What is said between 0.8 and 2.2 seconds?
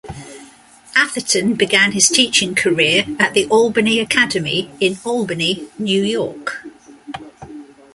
Atherton began his